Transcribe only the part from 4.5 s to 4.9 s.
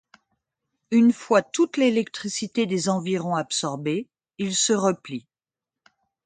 se